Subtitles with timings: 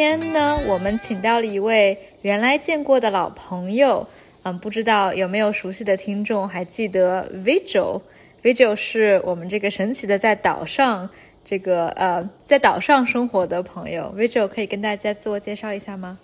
[0.00, 4.08] 天呢，我们请到了一位原来见过的老朋友，
[4.44, 11.10] 嗯，不知道有没有熟悉的听众还记得 Vigil？Vigil 是我们这个神奇的在岛上
[11.44, 14.10] 这个呃在岛上生活的朋友。
[14.16, 16.18] Vigil 可以跟大家自我介绍一下吗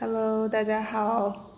[0.00, 1.50] ？Hello，大家好，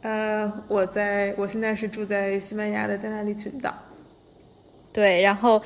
[0.00, 3.74] 呃，我在我现在是住在西班牙的加那利群岛。
[4.90, 5.60] 对，然后。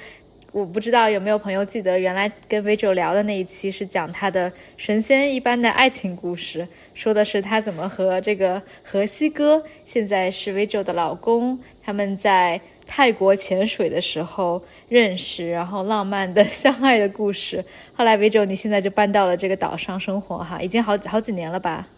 [0.55, 17.65] 我不知道有没有朋友记得，原来跟 Vigil 聊的那一期是讲他的神仙一般的爱情故事，说的是他怎么和这个河西哥，现在是 Vigil 的老公，他们在泰国潜水的时候认识，然后浪漫的相爱的故事。
[17.93, 21.89] 后来 Vigil 你现在就搬到了这个岛上生活哈，已经好好几年了吧？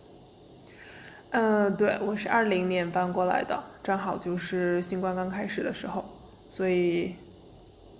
[1.33, 6.03] 嗯，对，我是二零年搬过来的，正好就是新冠刚开始的时候，
[6.49, 7.13] 所以。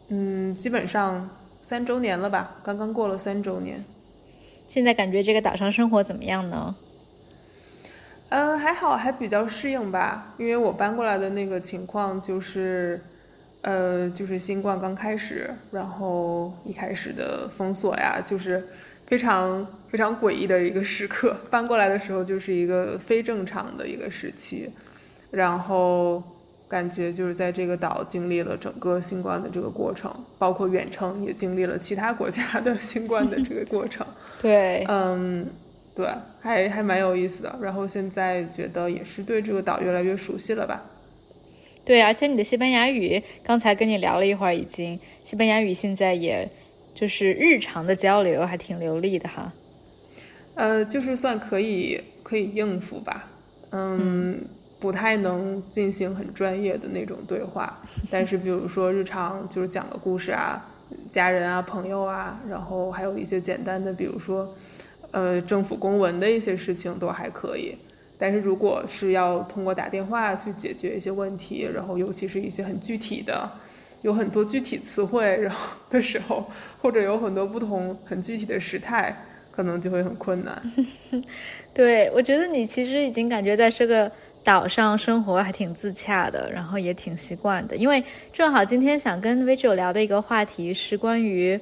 [0.09, 1.29] 嗯，基本上
[1.61, 3.85] 三周年了吧，刚刚过了三周年。
[4.69, 6.77] 现在感觉这个岛上生活怎么样呢？
[8.29, 10.35] 嗯，还好，还比较适应吧。
[10.39, 13.01] 因为我搬过来的那个情况就是，
[13.63, 18.65] 呃，就是新冠刚开始，然后一开始的封锁呀，就是
[19.07, 21.37] 非常非常诡异的一个时刻。
[21.51, 24.71] 搬过来的时候就是一个非正常的一个时期，
[25.33, 26.23] 然后。
[26.69, 34.05] 感觉就是在这个岛经历了整个新冠的这个过程，包括远程也经历了其他国家的 新冠的这个过程。
[34.43, 35.47] 对，嗯，
[35.95, 36.09] 对，
[36.41, 37.57] 还还蛮有意思的。
[37.63, 40.83] 然后现在觉得也是对这个岛越来越熟悉了吧？
[41.85, 46.51] 对，而且你的西班牙语，刚才跟你聊了一会儿，已经西班牙语现在也
[46.93, 49.53] 就是日常的交流还挺流利的哈。
[50.57, 53.29] 呃，就是算可以可以应付吧，
[53.71, 54.45] 嗯。
[54.79, 60.63] 不太能进行很专业的那种对话， 但是比如说日常就是讲个故事啊，
[61.09, 64.55] 家人啊、朋友啊，然后还有一些简单的，比如说，
[65.13, 67.75] 呃，政府公文的一些事情都还可以。
[68.19, 73.51] 但是如果是要通过打电话去解决一些问题，然后尤其是一些很具体的，
[74.03, 76.47] 有很多具体词汇，然后的时候，
[76.81, 80.63] 或者有很多不同很具体的时态，可能就会很困难。
[81.73, 84.13] 对，我觉得你其实已经感觉在这个。
[84.47, 87.75] 岛上生活还挺自洽的，然后也挺习惯的。
[87.75, 91.59] 因为正好今天想跟 Vigil 聊的一个话题是关于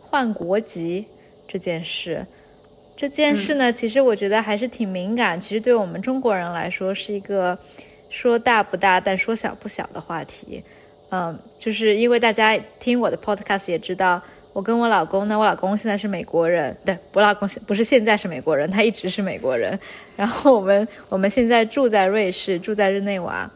[0.00, 1.06] 换国籍
[1.46, 2.26] 这件事。
[2.96, 5.38] 这件事呢，其实我觉得还是挺敏感。
[5.38, 7.56] 其实对我们中国人来说，是一个
[8.10, 10.60] 说大不大，但说小不小的话题。
[11.10, 14.20] 嗯，就是因为大家听我的 Podcast 也知道。
[14.56, 19.78] 我跟我老公呢，我老公现在是美国人，对，我老公不是现在是美国人，他一直是美国人。
[20.16, 23.50] 然后我们我们现在住在瑞士，住在日内瓦。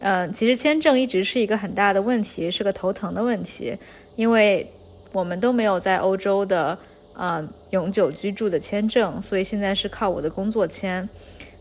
[0.00, 3.74] 嗯，其实签证一直是一个很大的问题，是个头疼的问题，
[4.14, 4.70] 因为
[5.12, 6.78] 我们都没有在欧洲的
[7.14, 11.08] 呃永久居住的签证，所以现在是靠我的工作签。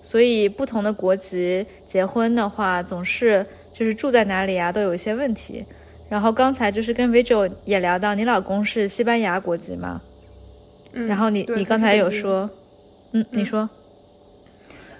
[0.01, 5.63] 所以不同的国籍结婚的话，总是就是住在哪里啊，都有一些问题。
[6.11, 10.01] 然后刚才就是跟 Vigil 也聊到，你老公是西班牙国籍吗？
[10.91, 11.07] 嗯。
[11.07, 12.49] 然后你你刚才有说，
[13.13, 13.69] 嗯，你说，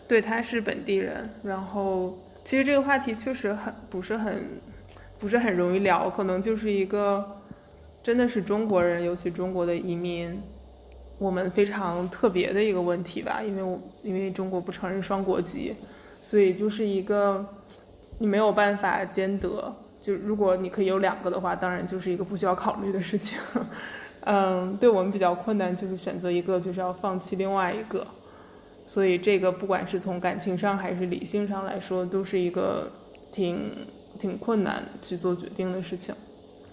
[0.07, 1.29] 对，他是本地人。
[1.43, 4.41] 然后其实这个话题确实很不是很
[5.19, 7.29] 不是很容易聊，可能就是一个
[8.01, 10.41] 真的是中国人，尤其中国的移民，
[11.17, 13.41] 我们非常特别的一个问题吧。
[13.45, 15.75] 因为我因为中国不承认双国籍，
[16.21, 17.45] 所以就是一个
[18.17, 19.75] 你没有办法兼得。
[20.01, 23.37] 就如果你可以有两个的话，当然就是一个不需要考虑的事情。
[24.25, 28.05] 嗯，对我们比较困难，就是选择一个，就是要放弃另外一个。
[28.85, 32.91] 所以这个不管是从感情上还是理性上来说，都是一个
[33.31, 33.71] 挺
[34.19, 36.13] 挺困难去做决定的事情。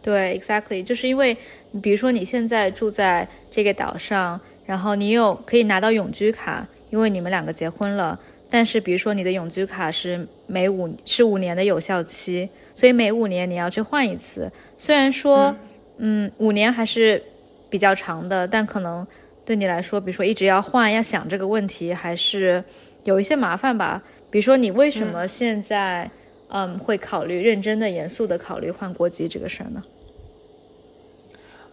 [0.02, 1.36] 对，exactly，就是因为
[1.82, 8.18] 比如说你现在住在这个岛上，然后你有可以拿到永居卡，因为你们两个结婚了。
[8.50, 12.48] 但是比如说你的永居卡是每五是五年的有效期。
[12.78, 15.52] 所以每五年你要去换一次，虽然说，
[15.96, 17.20] 嗯，五年还是
[17.68, 19.04] 比较长的，但可能
[19.44, 22.62] 对你来说，比如说一直要换，要想这个问题，还是
[23.02, 24.00] 有一些麻烦吧。
[24.30, 26.08] 比如说你为什么现在，
[26.50, 29.82] 嗯，会考虑认真的、严肃的考虑换国籍这个事儿呢？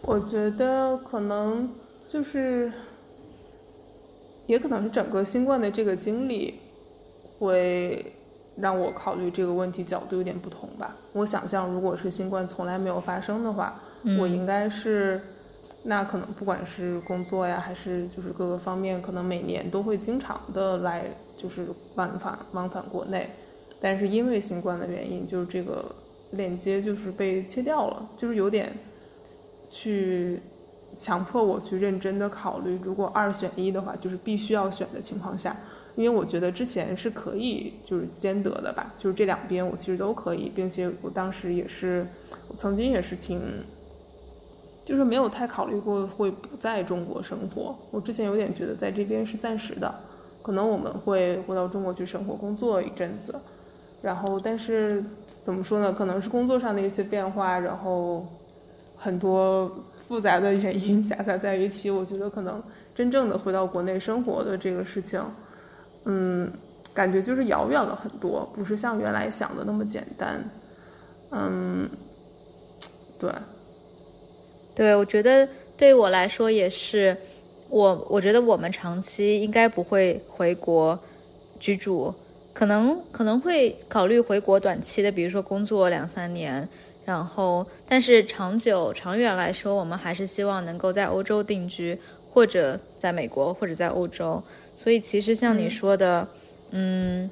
[0.01, 1.71] 我觉得可能
[2.07, 2.71] 就是，
[4.47, 6.55] 也可能是整个新冠的这个经历
[7.37, 8.03] 会。
[8.57, 10.95] 让我考虑这个问题角度有点不同吧。
[11.13, 13.79] 我想象，如果是新冠从来没有发生的话，
[14.19, 15.21] 我应该是，
[15.83, 21.05] 那可能不管是工作呀，还是就是各个方面，可能每年都会经常的来，
[21.35, 23.29] 就是往返往返国内。
[23.81, 25.93] 但是因为新冠的原因，就是这个
[26.31, 28.71] 链接就是被切掉了，就是有点
[29.69, 30.39] 去
[30.93, 35.55] 强迫我去认真的考虑，如果二选一的话，就是必须要选的情况下，
[35.95, 42.05] 因为我觉得之前是可以就是兼得的吧，就是这两边我其实都可以，并且我当时也是，
[42.47, 43.41] 我曾经也是挺，
[44.83, 47.75] 就是没有太考虑过会不在中国生活。
[47.91, 49.93] 我之前有点觉得在这边是暂时的，
[50.41, 53.35] 可能我们会回到中国去生活工作一阵子，
[54.01, 55.03] 然后但是
[55.41, 55.93] 怎么说呢？
[55.93, 58.25] 可能是工作上的一些变化，然后
[58.95, 59.71] 很多。
[60.07, 62.61] 复杂的原因 夹杂在一起，我觉得可能
[62.93, 65.19] 真正的回到国内生活的这个事情，
[66.05, 66.51] 嗯，
[66.93, 70.43] 感觉就是遥远了很多，不是像原来想的那么简单。
[71.31, 71.89] 嗯，
[73.19, 73.31] 对，
[74.73, 77.17] 对，我觉得对我来说也是，
[77.69, 80.97] 我我觉得我们长期应该不会回国
[81.59, 82.13] 居住，
[82.53, 86.67] 可能可能会考虑回国短期的，比如说工作两三年。
[87.03, 91.95] 然后，但是长久、长远来说，我们还是希望能够在欧洲定居，
[92.31, 94.41] 或者在美国，或者在欧洲。
[94.75, 96.27] 所以，其实像你说的，
[96.71, 97.29] 嗯，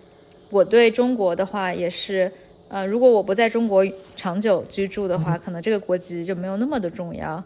[0.49, 2.31] 我对中国的话也是，
[2.69, 3.85] 呃，如果我不在中国
[4.15, 7.43] 长久居住的话，可能这个国籍就没有那么的重要。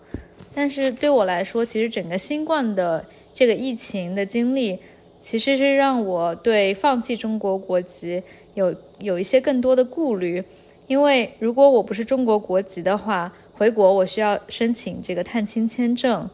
[0.53, 3.03] 但是对我来说，其实整个新冠的
[3.33, 4.77] 这个疫情的经历，
[5.19, 8.21] 其实是让我对放弃中国国籍
[8.53, 10.43] 有有一些更多的顾虑。
[10.87, 16.29] 因为如果我不是中国国籍的话，回国我需要申请这个探亲签证。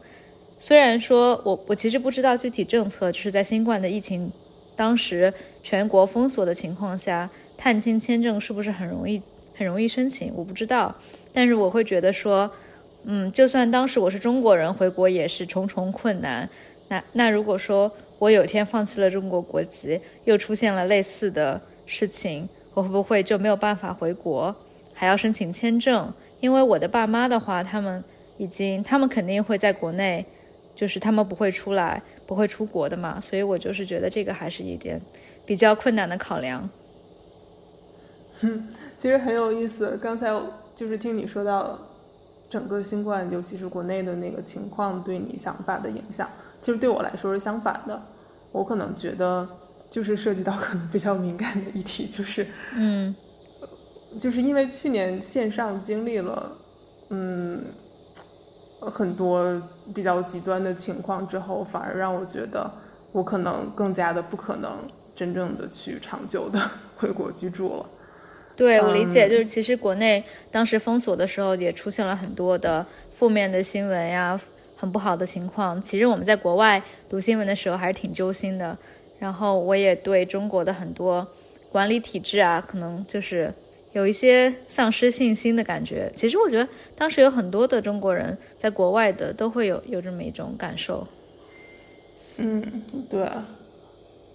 [0.66, 4.32] 虽然说我我其实不知道具体政策，就是在新冠的疫情
[4.74, 5.30] 当时
[5.62, 9.20] 全国封锁的情况下，探亲签证是不是很容易
[9.54, 10.94] 很容易申请，我不知道。
[11.34, 12.50] 但是我会觉得说，
[13.02, 16.48] 嗯，就算当时我是中国人回国也是重重困难。
[16.88, 22.48] 那那如果说我有一天放弃了中国国籍，又出现了类似的事情。
[22.72, 24.56] 我会不会就没有办法回国，
[24.94, 26.10] 还要申请签证？
[26.40, 28.02] 因为我的爸妈的话，他们
[28.38, 30.24] 已经，他们肯定会在国内，
[30.74, 33.20] 就是他们不会出来，不会出国的嘛。
[33.20, 35.00] 所以我就是觉得这个还是一点
[35.46, 36.68] 比较困难的考量。
[38.40, 38.68] 嗯，
[38.98, 39.98] 其实很有意思。
[40.02, 40.30] 刚才
[40.74, 41.78] 就是听你说到
[42.48, 46.28] 整个新冠，尤其是国内的那个情况对你想法的影响，
[46.60, 48.02] 其实对我来说是相反的。
[48.52, 49.48] 我可能觉得。
[49.90, 52.44] 就是涉及到可能比较敏感的议题，就是，
[52.74, 53.14] 嗯，
[54.18, 56.50] 就是因为去年线上经历了，
[57.10, 57.62] 嗯，
[58.90, 59.60] 很多
[59.94, 62.70] 比较极端的情况之后，反而让我觉得
[63.12, 64.72] 我可能更加的不可能
[65.14, 66.60] 真正的去长久的
[66.96, 67.86] 回国居住了。
[68.56, 72.86] 对我理解，就是其实国内当时封锁的时候也出现了很多的
[73.16, 74.40] 负面的新闻呀，
[74.76, 75.80] 很不好的情况。
[75.82, 78.76] 其实我们在国外读新闻的时候还是挺揪心的。
[79.18, 81.26] 然后我也对中国的很多
[81.72, 83.52] 管理体制啊，可能就是
[83.94, 86.12] 有一些丧失信心的感觉。
[86.14, 91.06] 其实我觉得当时有很多的中国人在国外的都会有有这么一种感受。
[92.36, 92.62] 嗯，
[93.08, 93.26] 对，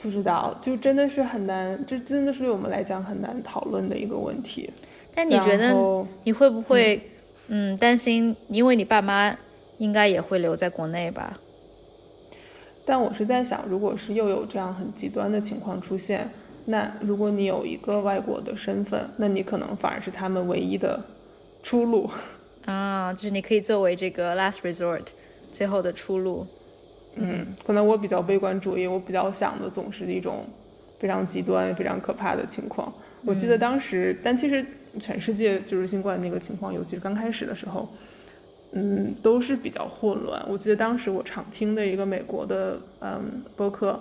[0.01, 4.69] 不知道，就真的是很难，这真的是对我们来讲很难讨论的一个问题。
[5.13, 5.75] 但你觉得
[6.23, 7.01] 你会不会
[7.49, 8.35] 嗯担心？
[8.47, 9.37] 因为你爸妈
[9.77, 11.37] 应该也会留在国内吧？
[12.85, 16.29] 但我是在想，如果是又有这样很极端的情况出现，
[16.69, 21.03] 那如果你有一个外国的身份，那你可能反而是他们唯一的
[21.63, 22.09] 出路
[22.65, 25.01] 啊，就是你可以作为这个 last resort，
[25.51, 26.45] 最后的出路。
[27.15, 30.45] 嗯，可能我比较悲观主义，我比较想的总是一种
[30.99, 32.93] 非常极端、非常可怕的情况。
[33.25, 34.63] 我记得当时，但其实
[34.99, 37.89] 全世界就是新冠那个情况，尤其是刚开始的时候。
[38.71, 40.39] 嗯，都是比较混乱。
[40.47, 43.99] 我记得当时我常听的一个美国的嗯播客，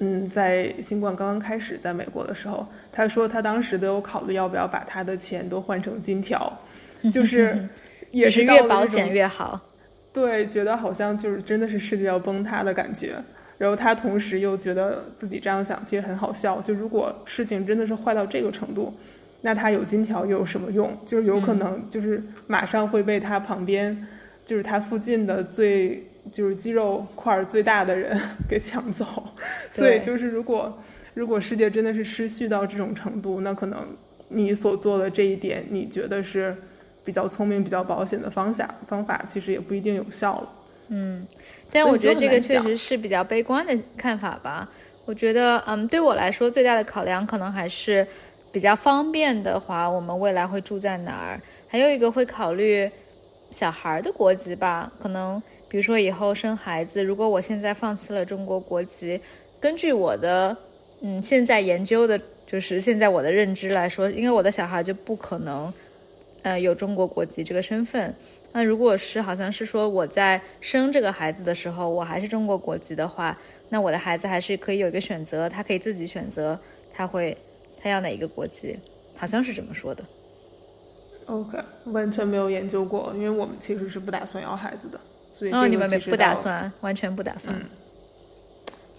[0.00, 6.58] 嗯，在新冠刚刚开始在美国的时候，他说他当时都有考虑要不要把他的钱都换成金条，
[7.12, 7.68] 就是
[8.10, 9.60] 也是越保险越好。
[10.12, 13.14] 对，觉得好像就是真的是世界要崩塌的感觉。
[13.58, 16.60] 然后他同时又觉得自己这样想其实很好笑。
[16.60, 18.92] 就如果事情真的是坏到这个程度。
[19.42, 20.94] 那他有金条又有什么用？
[21.06, 24.06] 就是有可能就是马上会被他旁边，
[24.44, 29.04] 就是他附近的最就是肌肉块最大的人 给抢走。
[29.70, 30.78] 所以就是如果
[31.14, 33.86] 如果世界真的是失序到这种程度，那可能
[34.28, 36.56] 你所做的这一点，你觉得是
[37.04, 40.48] 比较聪明、比较保险的方向方法，其实也不一定有效了。
[40.88, 41.26] 嗯，
[41.70, 44.68] 但我觉得这个确实是比较悲观的看法吧。
[45.04, 48.06] 我觉得，嗯，对我来说最大的考量可能还是。
[48.52, 51.40] 比较方便的话，我们未来会住在哪儿？
[51.68, 52.90] 还有一个会考虑
[53.52, 54.90] 小孩的国籍吧。
[55.00, 59.20] 可能比如说以后生孩子，如果我现在放弃了中国国籍，
[59.60, 60.56] 根据我的
[61.00, 65.72] 嗯现在研究的，就是现在我的认知来说，因为我的小孩就不可能
[66.42, 68.12] 呃有中国国籍这个身份，
[68.50, 76.58] 那如果是好像是说我在生这个孩子的时候，我还是中国国籍的话，那我的孩子还是可以有一个选择，他可以自己选择
[76.92, 77.36] 他会
[77.80, 78.76] 他要哪一个国籍，
[79.14, 80.02] 好像是这么说的。
[81.26, 85.00] OK，完全没有研究过，因为我们其实是不打算要孩子的，
[85.32, 87.54] 所以哦，这你们没不打算，完全不打算。
[87.54, 87.66] 嗯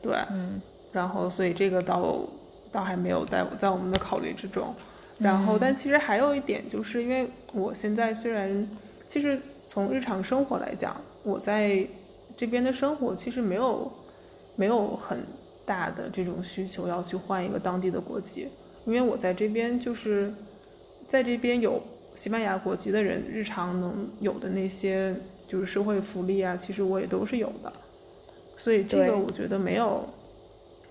[0.01, 0.61] 对，嗯
[0.91, 2.19] 然后所以这个倒
[2.71, 4.73] 倒还没有在在我们的考虑之中。
[5.19, 8.67] 然嗯后，但其实还有一点，就是因为我现在虽然
[9.07, 11.85] 其实从日常生活来讲，我在
[12.35, 13.91] 这边的生活其实没有
[14.55, 15.19] 没有很
[15.63, 18.47] 大的这种需求要去换一个当地的国籍，
[18.85, 20.33] 因为我在这边就是
[21.05, 21.79] 在这边有
[22.15, 25.15] 西班牙国籍的人，日常能有的那些
[25.51, 27.73] 就是社会福利啊，其实我也都是有的，
[28.55, 30.07] 所以这个我觉得没有。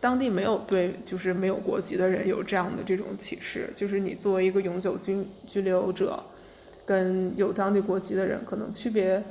[0.03, 6.19] 当地没有对就是没有国籍的人有这样的这种歧视，就是你作为一个永久居居留者，
[6.87, 9.23] 跟有当地国籍的人可能区别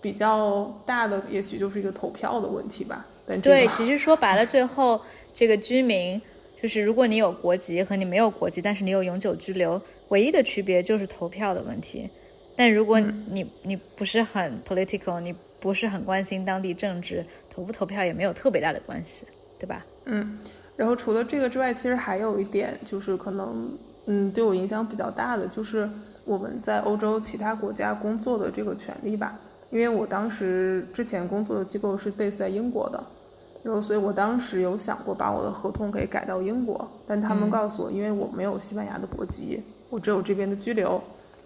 [0.00, 3.04] 比较大的，也许就是一个投票的问题吧。
[3.26, 5.00] 但这对，其实说白了，最后
[5.34, 6.22] 这个居民
[6.60, 12.08] 就是如果你有国籍和你没有国籍，但是你有永久居留，唯一的区别就是投票的问题。
[12.56, 19.26] 但如果嗯你、你不是很 political，你不是很关心当地政治，投不投票也没有特别大的关系，
[19.58, 19.84] 对吧？
[20.04, 20.38] 嗯，
[20.76, 23.70] 然后除了这个之外，其实还有一点就是可能，
[24.06, 25.88] 嗯，对我影响比较大的就是
[26.24, 29.38] 我们在欧洲其他国家工作的这个权利吧。
[29.70, 33.02] 因为我当时之前工作的机构是 base 在英国的，
[33.62, 41.02] 然后所以我当时有想过把我的合同给改到英国，但他们嗯告诉我，因为我没有西班牙的国籍，我只有这边的居留，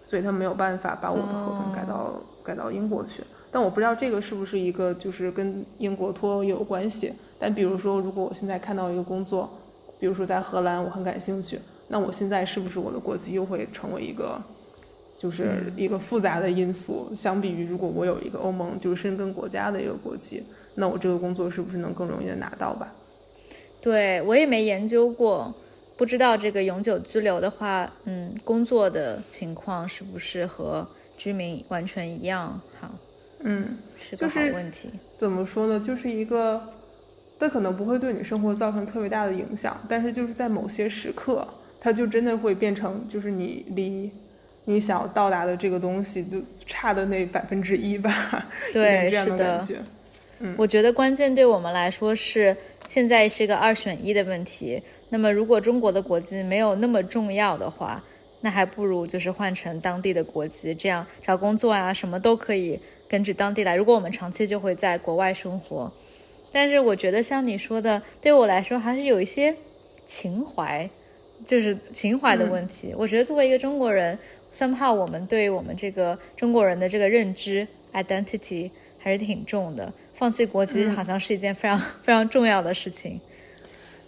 [0.07, 3.21] 所以他没有办法把我的合同改到、改到英国去。
[3.51, 7.11] 但我不知道这个是不是一个就是跟英国脱欧也有关系。
[7.37, 9.49] 但比如说，如果我现在看到一个工作，
[9.99, 11.59] 比如说在荷兰，我很感兴趣，
[11.89, 14.41] 那我现在是不是我的国籍又会成为一个，
[15.17, 17.09] 就是一个复杂的因素？
[17.13, 20.41] 相比于如果我有一个欧盟就是申根国家的一个国籍，
[20.75, 22.93] 那我这个工作是不是能更容易的拿到吧？
[23.81, 25.53] 对我也没研究过，
[25.97, 30.87] 不知道这个永久居留的话，嗯，工作的情况是不是和
[31.17, 32.61] 居民完全一样？
[32.79, 32.89] 好，
[33.39, 34.89] 嗯，是个好就是问题。
[35.15, 35.79] 怎么说呢？
[35.79, 36.61] 就是一个，
[37.39, 41.47] 它可能不会对你生活造成特别大的影响，但是就是在某些时刻，
[41.79, 44.11] 它就真的会变成，就是你离
[44.65, 49.37] 你想要到达的这个东西就差的那百分之一吧，对， 这样是的。
[49.37, 49.75] 的感觉。
[50.55, 52.55] 我觉得关键对我们来说是
[52.87, 54.81] 现在是个二选一的问题。
[55.09, 58.03] 那么如果中国的国籍没有那么重要的话，
[58.41, 63.75] 那还不如就是换成当地的国籍，这样找工作啊什么都可以根据当地来。
[63.75, 65.91] 如果我们长期就会在国外生活，
[66.51, 69.55] 但是我觉得像你说的，对我来说还是有一些
[70.05, 70.89] 情怀，
[71.45, 72.93] 就是情怀的问题。
[72.97, 74.17] 我觉得作为一个中国人
[74.53, 79.91] ，somehow 我们对我们这个中国人的这个认知 identity 还是挺重的。
[80.17, 83.21] 放弃国籍好像是一件非常、 非常重要的事情。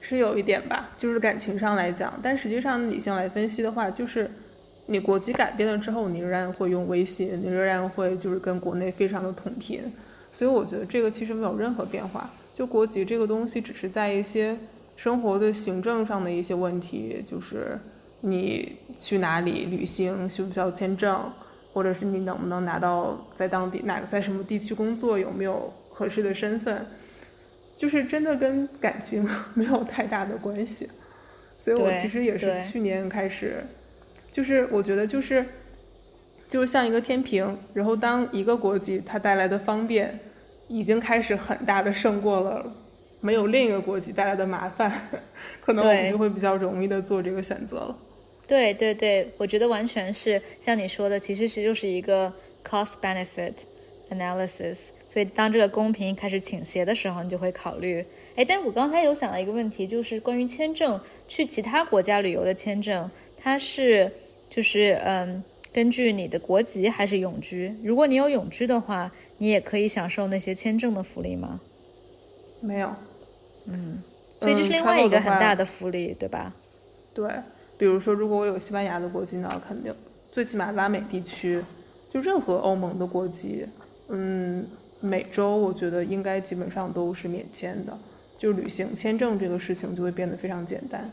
[0.01, 4.31] 是有一点吧，就是感情上来讲，但实际上理性来分析的话，就是
[4.87, 9.83] 你国籍改变了之后，你仍然会用微信，你仍然会就是跟国内非常的同频，
[10.31, 12.29] 所以我觉得这个其实没有任何变化。
[12.53, 14.57] 就国籍这个东西，只是在一些
[14.95, 17.77] 生活的行政上的一些问题，就是
[18.21, 21.29] 你去哪里旅行需不需要签证，
[21.79, 26.85] 或者是你能不能拿到在当地哪个在什么地区工作，有没有合适的身份。
[27.77, 30.89] 就是真的跟感情 没有太大的关系，
[31.57, 33.63] 所以我其实也是去年开始，
[34.29, 35.45] 就是我觉得就是
[36.49, 40.19] 就是像一个天平，然后当一个国籍它带来的方便
[40.67, 42.69] 已经开始很大的胜过了
[43.21, 44.91] 没有另一个国籍带来的麻烦，
[45.63, 47.97] 可能我们就会比较容易的做这个选择了。
[48.49, 52.33] 对对对，我觉得完全是像你说的，其实是就是一个
[52.67, 53.53] cost benefit
[54.09, 54.89] analysis。
[55.07, 58.03] 所以当这个公平开始倾斜的时候，你就会考虑。
[58.35, 64.11] 哎，但我刚才有想到一个问题，就是关于签证，去其他国家旅游的签证，它是
[64.49, 67.71] 就是嗯，根据你的国籍还是永居？
[67.83, 71.59] 如果你有永居的话，你也可以享受那些签证的福利吗？
[72.61, 72.95] 没有，
[73.65, 74.01] 嗯
[74.39, 76.53] 所以这是嗯另外一个很大的福利，对吧？
[77.13, 77.29] 对，
[77.79, 79.95] 比如说，如果我有西班牙的国籍呢，肯定
[80.29, 81.63] 最起码拉美地区，
[82.09, 83.65] 就任何欧盟的国籍，
[84.09, 84.67] 嗯，
[84.99, 87.97] 美洲我觉得应该基本上都是免签的，
[88.37, 91.09] 就旅行签证这个事情就会变得非常简单。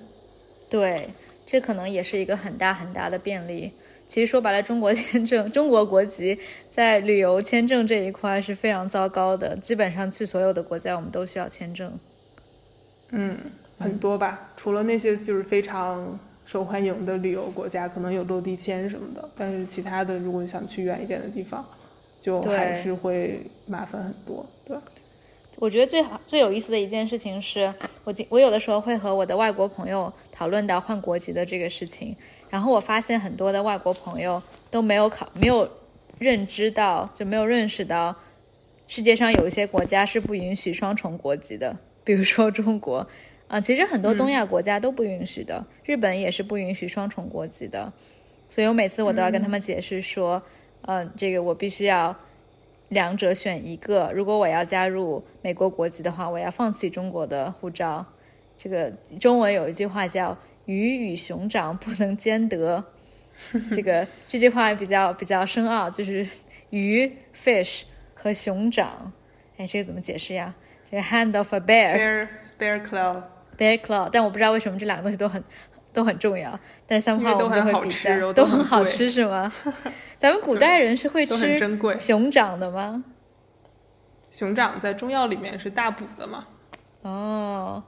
[0.68, 1.08] 对，
[1.46, 3.70] 这可能也是一个很大很大的便利。
[4.08, 6.36] 其实说白了，中国签证、中国国籍
[6.70, 11.92] 在旅游签证这一块是非常糟糕的，基本上去所有的国家我们都需要签证。
[13.10, 13.36] 嗯，
[13.78, 21.62] 很多吧，除了那些就是非常受欢迎的旅游国家，可能有落地签什么的，但是其他的，如果你想去远一点的地方，
[22.20, 24.46] 就还是会麻烦很多。
[24.64, 24.76] 对，
[25.58, 27.74] 我觉得最好最有意思的一件事情是
[28.04, 32.14] 我我有的时候会和我的外国朋友讨论到换国籍的这个事情，
[32.48, 35.68] 然后我发现很多的外国朋友都没有考没有
[36.18, 38.14] 认知到就没有认识到
[38.86, 43.04] 世界上有一些国家是不允许双重国籍的，比如说中国。
[43.48, 47.92] 啊，其实很多东亚国家都不允许的，日本也是不允许双重国籍的，
[48.48, 50.42] 所以我每次我都要跟他们解释说，
[50.82, 52.16] 嗯，这个我必须要
[52.88, 58.04] 两者选一个，如果我要加入美国国籍的话，我要放弃中国的护照。
[58.58, 60.36] 这个中文有一句话叫
[60.66, 62.82] “鱼与熊掌不能兼得”，
[63.70, 66.26] 这个这句话比较比较深奥，就是
[66.70, 67.82] 鱼 fish
[68.14, 69.12] 和熊掌，
[69.56, 70.54] 哎，这个怎么解释呀？
[70.90, 72.26] 这个 hand of a bear
[72.58, 73.22] bear claw。
[73.56, 75.42] Bear claw，但我不知道为什么这两个东西都很
[75.92, 76.58] 都很重要。
[76.86, 79.52] 但三号都很好吃，都很好吃是吗？
[80.18, 81.58] 咱们古代人是会吃
[81.96, 83.04] 熊掌的吗？
[84.30, 86.46] 熊掌在中药里面是大补的嘛？
[87.02, 87.82] 哦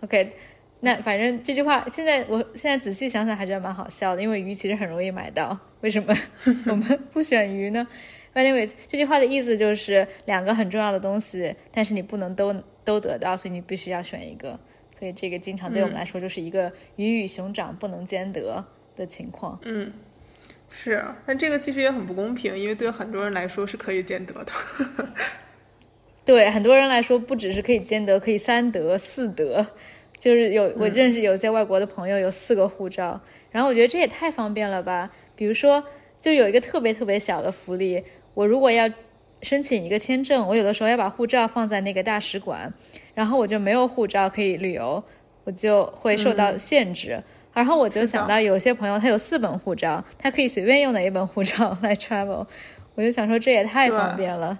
[0.00, 0.32] ，OK，
[0.80, 6.14] 那反正这句话现在我现在仔细想想还觉得蛮好笑的，因为鱼其实很容易买到，为什么
[6.70, 7.86] 我们不选鱼呢
[8.34, 12.54] ？Anyways，这句话的意思就是两个很重要的东西，但是你不能都
[12.84, 14.58] 都得到，所以你必须要选一个。
[15.02, 19.58] 所以这个经常对我们来说就是一个鱼与熊掌不能兼得的情况。
[19.64, 19.92] 嗯，
[20.70, 24.52] 是，但这个其实也很不公平，因为对很多人来说是可以兼得的。
[26.24, 29.66] 对很多人来说，不只是可以兼得，可以三得四得。
[30.20, 35.10] 就是有我认识有些外国的朋友有四个护照，然后我觉得这也太方便了吧。
[35.34, 35.82] 比如说，
[36.20, 38.04] 就有一个特别特别小的福利，
[38.34, 38.88] 我如果要
[39.42, 42.72] 申请一个签证，我有的时候要把护照放在那个大使馆。
[43.14, 45.02] 然后我就没有护照可以旅游，
[45.44, 47.22] 我就会受到限制。
[47.52, 52.46] 然后我就想到有些朋友他有四本护照，他可以随便用哪一本护照 来 travel。
[52.94, 54.58] 我就想说这也太方便了。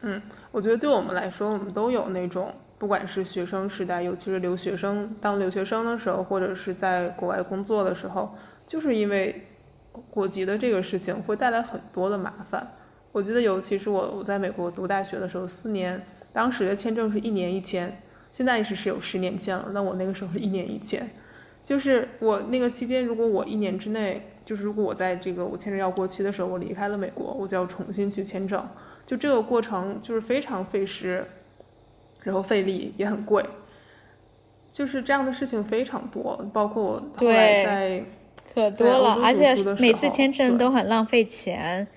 [0.00, 8.34] 嗯，我觉得对我们来说，我们都有那种，不管是学生时代，尤其是留学生当留学生的时候，或者是在国外工作的时候，
[8.66, 9.44] 就是因为
[10.10, 12.74] 国籍的这个事情会带来很多的麻烦。
[13.18, 16.00] 我记得尤其是我我在美国读大学的时候，四年。
[16.30, 18.00] 当时的签证是一年一签，
[18.30, 19.70] 现在是是有十年签了。
[19.72, 21.10] 那我那个时候是一年一签，
[21.64, 28.64] 就是我那个期间，如果我一年之内，就是如果我在这个我签证要过期的时候，我离开了美国，我就要重新去签证。
[29.04, 31.26] 就这个过程就是非常费时，
[32.22, 33.44] 然后费力也很贵，
[34.70, 36.48] 就是这样的事情非常多。
[36.52, 38.04] 包括我后来在
[38.54, 41.88] 可多了，而且每次签证都很浪费钱。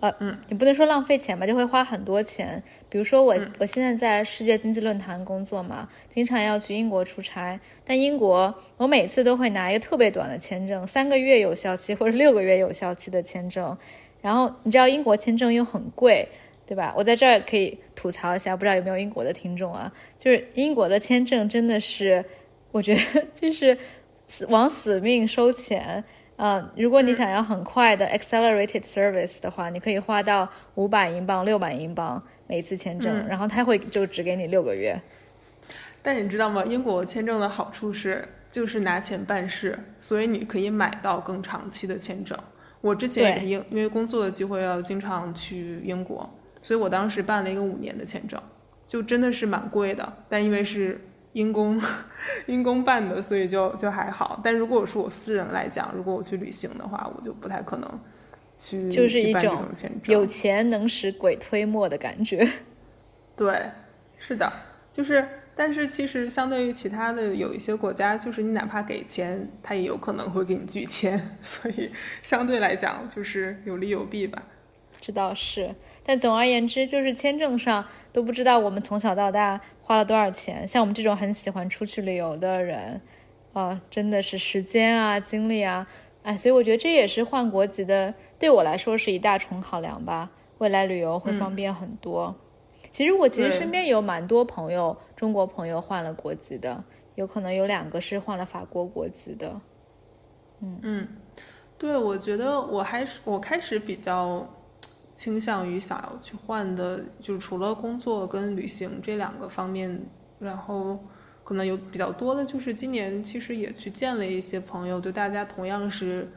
[0.00, 2.62] 呃，嗯，你不能说浪费钱吧，就会花很多钱。
[2.88, 7.58] 比如说我，我现在在世界经济论坛工作嘛，经常要去英国出差。
[7.84, 13.76] 但英国，我每次都会拿一个特别短的签证，三个月有效期或者六个月有效期的签证。
[14.20, 16.28] 然后你知道英国签证又很贵，
[16.64, 16.94] 对吧？
[16.96, 19.92] 我在这儿可以吐槽一下，不知道有没有英国的听众啊？
[20.16, 22.24] 就是英国的签证真的是，
[22.70, 23.76] 我觉得 就是
[24.28, 26.04] 死往死命收钱。
[26.40, 34.96] 嗯，如果你想要很快的 accelerated service 的话，你可以花到五百英镑、六百英镑每次签证，然后他会就只给你六个月。
[36.00, 36.64] 但你知道吗？
[36.64, 42.38] 英国签证的好处是就是拿钱办事，所以你可以买到更长期的签证。
[42.80, 46.28] 我之前也是因因为工作的机会要经常去英国，
[46.62, 48.40] 所以我当时办了一个五年的签证，
[48.86, 51.00] 就真的是蛮贵的，但因为是。
[51.38, 51.80] 因公，
[52.46, 54.40] 因公办的，所以就就还好。
[54.42, 58.00] 但如果是我私人来讲，如果我去旅行的话，我就不太可能
[58.56, 59.64] 去就是一种
[60.06, 62.48] 有钱能使鬼推磨的感觉。
[63.36, 63.54] 对，
[64.18, 64.52] 是的，
[64.90, 65.26] 就是。
[65.60, 71.20] 但是其实相对于其他的有一些国家，就是你哪怕给钱，他也有可能会给你拒签。
[71.42, 71.90] 所以
[72.22, 74.40] 相对来讲，就是有利有弊吧。
[75.00, 75.74] 这倒是。
[76.08, 80.66] 但总而言之，就是签证上都不知道我们从小到大花了多少钱。
[80.66, 82.98] 像我们这种很喜欢出去旅游的人，
[83.52, 85.86] 啊，真的是时间啊、精力啊，
[86.22, 90.30] 哎，所以我觉得这也是换国籍的，对我来说是一大重考量吧。
[90.56, 92.34] 未来旅游会方便很多。
[92.90, 96.82] 其实我其实身边有蛮多朋友，中国朋友换了国籍的，
[97.16, 99.60] 有可能有两个是换了法国国籍的。
[100.62, 101.08] 嗯嗯，
[101.76, 104.48] 对，我觉得我还是我开始比较。
[105.18, 110.00] 倾向于想要去换的，就是除了工作跟旅行这两个方面，
[110.38, 111.04] 然后
[111.42, 116.30] 可能有比较多的，就是今年其实也去见了一些朋友，就大家同样是，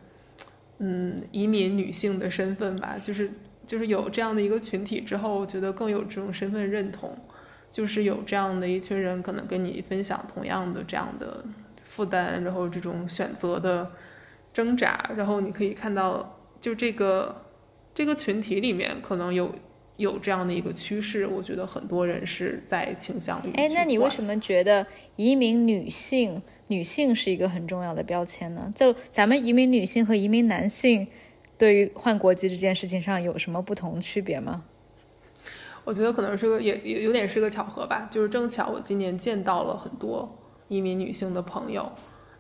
[0.80, 3.32] 嗯，移民女性的身份吧，就是
[3.68, 7.16] 就是有这样的一个群体之后，我觉得更有这种身份认同，
[7.70, 11.46] 就是有这样的一群人可能跟你分享同样的这样的
[11.84, 13.92] 负担，然后这种选择的
[14.52, 17.46] 挣扎，然后你可以看到就这个。
[17.94, 19.54] 这个群体里面可能有
[19.98, 23.52] 有这样的一个趋势，我觉得很多人是在倾向于。
[23.54, 24.40] 哎，那你为什么？
[24.40, 28.72] 觉得移民女性女性是一个很重要的标签呢？
[28.76, 31.06] 就咱们移民女性和移民男性
[31.58, 34.64] 对于换国籍这件事情上有什么不同区别吗？
[35.84, 40.38] 我觉得可能是个也也有点是个巧合吧，就是正巧我今年见到了很多
[40.70, 41.92] 移民女性的朋友，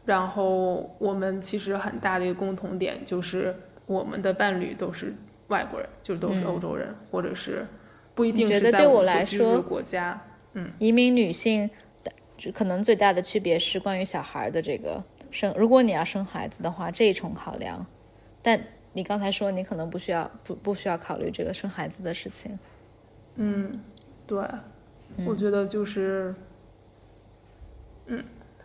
[0.05, 5.15] 然后我们其实很大的一个共同点就是我们的伴侣都是
[5.51, 7.67] 外国人，就是都是欧洲人，或者是
[8.15, 10.19] 不一定是在我们所居住的说国家。
[10.53, 11.69] 嗯移民女性
[12.03, 12.11] 的
[12.51, 17.85] 可能最大的区别是关于小孩的这个生，如果你要生孩子的话，这一重考量。
[18.41, 18.59] 但
[18.93, 22.57] 你刚才说你可能不需要不不需要考虑这个生孩子的事情。
[23.35, 23.79] 嗯，
[24.25, 24.39] 对，
[25.17, 26.33] 嗯我觉得就是，
[28.07, 28.21] 嗯，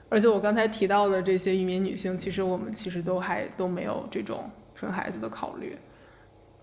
[0.09, 5.77] 而且我刚才提到的这些移民女性，其实我们其实都还都没有这种生孩子的考虑。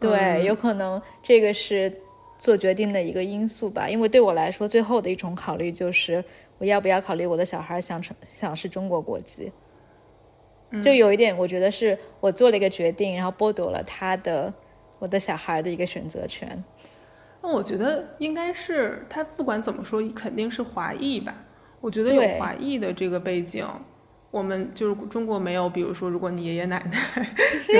[0.10, 1.92] 对，嗯有可能这个是
[2.38, 3.90] 做决定的一个因素吧。
[3.90, 6.24] 因为对我来说，最后的一种考虑就是
[6.58, 9.52] 我要不要考虑我的小孩想成想是中国国籍。
[10.82, 14.52] 就有一点，我觉得是我做了一个决定，然后剥夺了他的
[14.98, 16.64] 我的小孩的一个选择权。
[17.44, 21.36] 那我觉得应该是他不管怎么说，肯定是华裔吧。
[21.80, 23.68] 我觉得有华裔的这个背景，
[24.34, 26.98] 我们就是中国没有，比如说，如果你爷爷奶奶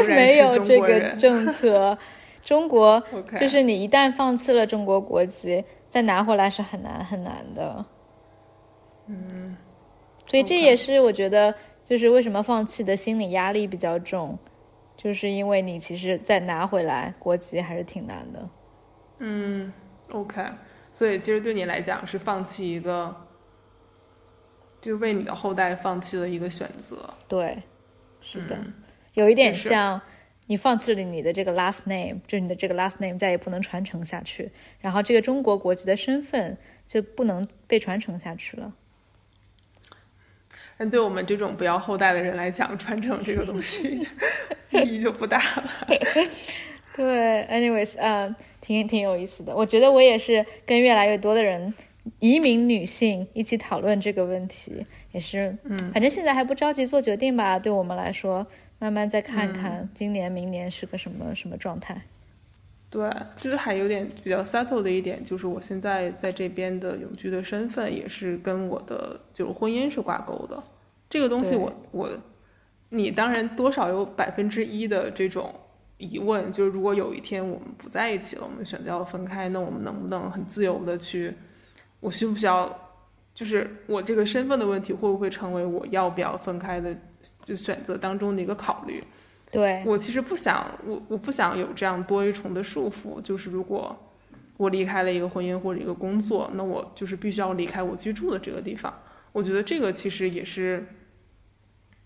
[0.08, 1.98] 没有这个政策，
[2.46, 3.02] 中国
[3.40, 7.84] 就是你一旦放弃了中国国籍，再拿回来是很难很难的。
[9.08, 9.58] 嗯，
[10.28, 14.38] 所以这也是我觉得，就是为什么放弃的心理压力比较重，
[14.96, 18.50] 就是因为你其实再拿回来国籍还是挺难的。
[19.18, 19.74] 嗯
[20.12, 20.44] ，OK，
[20.92, 23.16] 所以其实对你来讲是放弃一个，
[24.84, 27.14] 就为你的后代放弃了一个选择。
[27.26, 27.58] 对，
[28.22, 28.74] 是的，嗯
[29.14, 30.02] 有一点像
[30.48, 38.74] 你放弃了你的这个 last name，就是你的这个 last name 再也不能传承下去，然后这个中国国籍的身份就不能被传承下去了。
[40.78, 44.06] 但对我们这种不要后代的人来讲，传承这个东西
[44.84, 45.64] 意义就不大了。
[46.96, 49.56] 对，anyways，嗯，挺挺有意思的。
[49.56, 51.74] 我觉得我也是跟越来越多的人，
[52.20, 57.58] 移民女性一起讨论这个问题，也是，嗯，反正现在还不着急做决定吧。
[57.58, 58.46] 对我们来说，
[58.80, 62.02] 慢慢再看看今年、明年是个什么什么状态。
[62.90, 70.62] 对，就是还有点比较 settle 的一点，就是我现在在这边的永居的身份也是跟我的就是婚姻是挂钩的。
[71.10, 72.10] 这个东西对我我，
[72.90, 75.52] 你当然多少有百分之一的这种
[75.98, 81.34] 疑问，就是如果有一天我们不在一起了，我们选择要分开，那我们能不能很自由的去，
[82.04, 82.92] 我需不需要，
[83.34, 86.94] 就是我这个身份的问题会不会成为我要不要分开的
[87.46, 89.02] 就选择当中的一个考虑？
[89.50, 93.22] 对，我其实不想，我我不想有这样多一重的束缚。
[93.22, 93.98] 就是如果
[94.58, 98.94] 我离开了一个婚姻或者一个工作，那我就是必须要离开我居住的这个地方。
[99.32, 100.86] 我觉得这个其实也是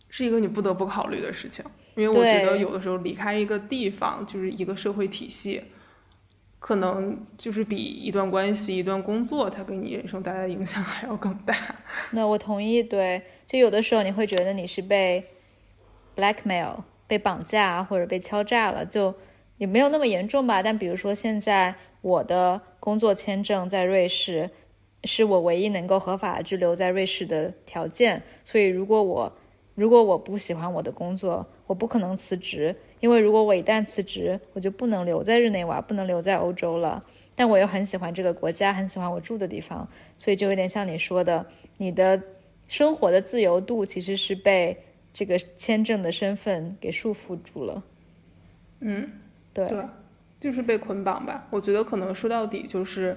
[0.09, 5.61] 是一个你不得不考虑的事情，因为我觉得有的时候离开一个地方，就是一个社会体系，
[6.59, 11.55] 可能就是比一段关系、一段工作，它给你人生带来的影响还要更大。
[12.11, 12.81] 那我同意。
[12.81, 15.23] 对，就有的时候你会觉得你是被
[16.15, 19.13] blackmail 被绑架或者被敲诈了，就
[19.57, 20.63] 也没有那么严重吧。
[20.63, 24.49] 但比如说现在我的工作签证在瑞士，
[25.03, 28.21] 是我唯一能够合法居留在瑞士的条件。
[28.43, 29.31] 所以如果我
[29.75, 37.03] 如果我不喜欢我的工作，我不可能辞职，因为如果我一旦辞职，我就不能留在日内瓦，不能留在欧洲了。
[37.35, 41.45] 但我又很喜欢这个国家，很喜欢我住的地方，所以就有点像你说的，
[41.77, 42.19] 你的
[42.67, 44.75] 生活的自由度其实是被
[45.13, 47.83] 这个签证的身份给束缚住了。
[48.79, 49.07] 嗯，
[49.53, 49.83] 对，对，
[50.39, 51.47] 就是被捆绑吧。
[51.51, 53.15] 我觉得可能说到底就是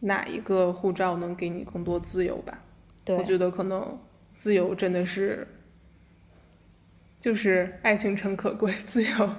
[0.00, 2.60] 哪一个护照能给你更多自由吧。
[3.04, 3.98] 对我觉得可能
[4.34, 5.46] 自由真的是，
[7.18, 9.30] 就是爱情诚可贵， 自由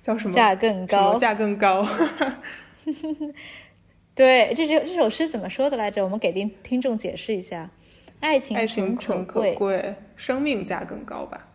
[0.00, 0.34] 叫什么？
[0.34, 1.14] 价更高。
[1.16, 1.86] 价更高？
[4.14, 6.02] 对，这首这首诗怎么说的来着？
[6.02, 7.70] 我们给听听众解释一下：
[8.20, 11.48] 爱情爱情诚诚可贵，生命价更高吧？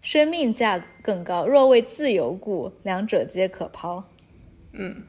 [0.00, 1.46] 生命价更高。
[1.46, 4.02] 若为自由故，两者皆可抛。
[4.72, 5.04] 嗯，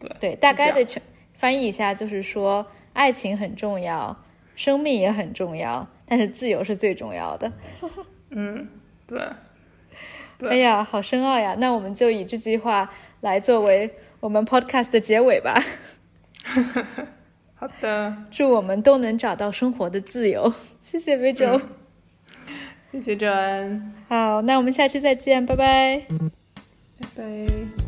[0.00, 1.00] 对对，大概的全
[1.34, 4.24] 翻译一下就是说，爱情很重要，
[4.56, 7.52] 生命也很重要，但是自由是最重要的。
[8.30, 8.68] 嗯，
[9.06, 9.20] 对，
[10.38, 11.54] 对哎呀，好深奥呀！
[11.58, 12.90] 那我们就以这句话
[13.20, 13.90] 来作为
[14.20, 15.62] 我们 podcast 的结尾吧。
[17.54, 20.52] 好的， 祝我们都能找到生活的自由。
[20.80, 21.60] 谢谢魏洲。
[22.90, 26.02] 谢谢周安，好，那我们下期再见，拜拜。
[26.08, 27.83] 拜拜。